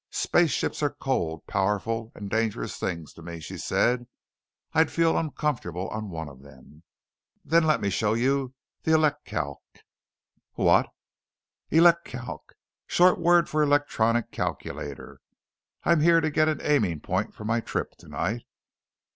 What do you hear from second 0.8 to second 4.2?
are cold, powerful, and dangerous things to me," she said.